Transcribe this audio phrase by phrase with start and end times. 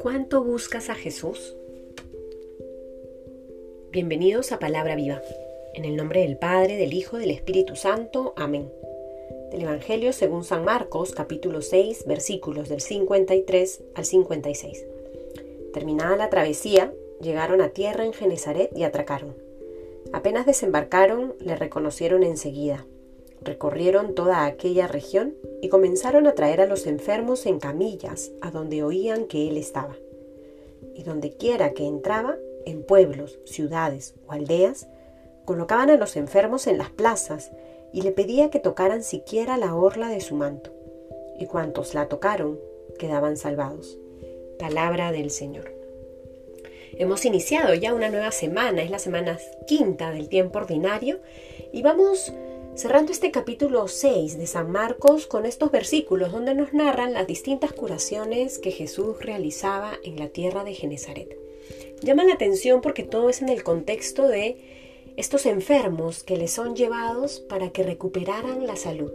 [0.00, 1.56] ¿Cuánto buscas a Jesús?
[3.90, 5.22] Bienvenidos a Palabra Viva.
[5.74, 8.34] En el nombre del Padre, del Hijo, del Espíritu Santo.
[8.36, 8.70] Amén.
[9.50, 14.84] Del Evangelio según San Marcos, capítulo 6, versículos del 53 al 56.
[15.72, 19.34] Terminada la travesía, llegaron a tierra en Genezaret y atracaron.
[20.12, 22.86] Apenas desembarcaron, le reconocieron enseguida.
[23.42, 28.82] Recorrieron toda aquella región y comenzaron a traer a los enfermos en camillas a donde
[28.82, 29.96] oían que él estaba.
[30.94, 34.86] Y donde quiera que entraba, en pueblos, ciudades o aldeas,
[35.44, 37.50] colocaban a los enfermos en las plazas
[37.92, 40.70] y le pedía que tocaran siquiera la orla de su manto.
[41.38, 42.58] Y cuantos la tocaron
[42.98, 43.98] quedaban salvados.
[44.58, 45.74] Palabra del Señor.
[46.92, 51.20] Hemos iniciado ya una nueva semana, es la semana quinta del tiempo ordinario
[51.72, 52.32] y vamos
[52.80, 57.74] cerrando este capítulo 6 de San Marcos con estos versículos donde nos narran las distintas
[57.74, 61.36] curaciones que Jesús realizaba en la tierra de Genezaret.
[62.00, 64.56] Llama la atención porque todo es en el contexto de
[65.18, 69.12] estos enfermos que les son llevados para que recuperaran la salud.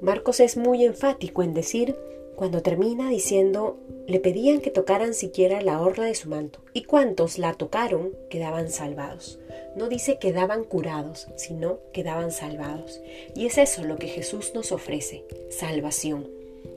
[0.00, 1.94] Marcos es muy enfático en decir,
[2.36, 7.38] cuando termina diciendo, le pedían que tocaran siquiera la orla de su manto, y cuantos
[7.38, 9.38] la tocaron quedaban salvados.
[9.76, 13.00] No dice quedaban curados, sino quedaban salvados.
[13.34, 16.28] Y es eso lo que Jesús nos ofrece, salvación.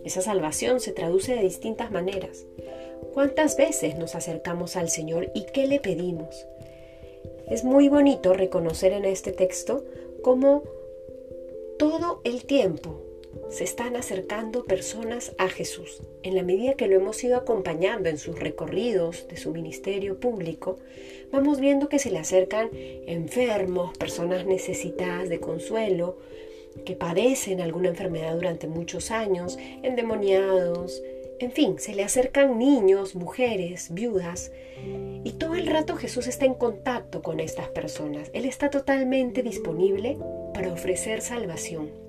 [0.03, 2.45] Esa salvación se traduce de distintas maneras.
[3.14, 6.47] ¿Cuántas veces nos acercamos al Señor y qué le pedimos?
[7.47, 9.83] Es muy bonito reconocer en este texto
[10.21, 10.64] cómo
[11.77, 13.02] todo el tiempo
[13.49, 16.02] se están acercando personas a Jesús.
[16.23, 20.77] En la medida que lo hemos ido acompañando en sus recorridos de su ministerio público,
[21.31, 26.17] vamos viendo que se le acercan enfermos, personas necesitadas de consuelo,
[26.85, 31.02] que padecen alguna enfermedad durante muchos años, endemoniados,
[31.39, 34.52] en fin, se le acercan niños, mujeres, viudas,
[35.23, 38.31] y todo el rato Jesús está en contacto con estas personas.
[38.33, 40.17] Él está totalmente disponible
[40.54, 42.06] para ofrecer salvación.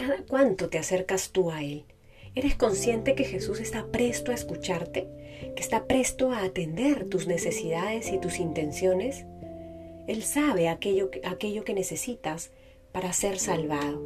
[0.00, 1.84] ¿Cada cuánto te acercas tú a Él?
[2.34, 5.06] ¿Eres consciente que Jesús está presto a escucharte?
[5.54, 9.26] ¿Que está presto a atender tus necesidades y tus intenciones?
[10.06, 12.50] Él sabe aquello, aquello que necesitas
[12.92, 14.00] para ser salvado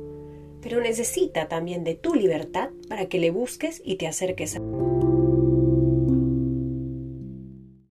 [0.65, 4.61] pero necesita también de tu libertad para que le busques y te acerques a